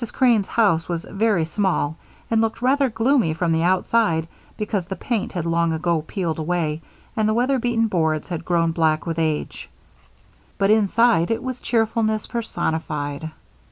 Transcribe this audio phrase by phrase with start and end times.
[0.13, 1.95] Crane's house was very small
[2.31, 4.27] and looked rather gloomy from the outside
[4.57, 6.79] because the paint had long ago peeled off
[7.15, 9.69] and the weatherbeaten boards had grown black with age;
[10.57, 13.29] but inside it was cheerfulness personified.